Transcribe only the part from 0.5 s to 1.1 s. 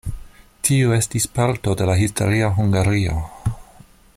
Tiu